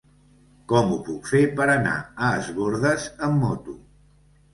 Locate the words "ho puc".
0.93-1.27